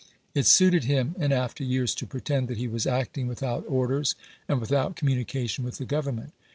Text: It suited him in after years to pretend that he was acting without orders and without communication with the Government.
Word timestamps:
It 0.33 0.47
suited 0.47 0.85
him 0.85 1.13
in 1.19 1.31
after 1.31 1.63
years 1.63 1.93
to 1.93 2.07
pretend 2.07 2.47
that 2.47 2.57
he 2.57 2.67
was 2.67 2.87
acting 2.87 3.27
without 3.27 3.63
orders 3.67 4.15
and 4.47 4.59
without 4.59 4.95
communication 4.95 5.63
with 5.63 5.77
the 5.77 5.85
Government. 5.85 6.33